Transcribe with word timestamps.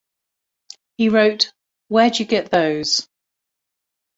He 0.97 1.09
wrote 1.09 1.53
Where'd 1.89 2.17
You 2.17 2.25
Get 2.25 2.49
Those? 2.49 3.07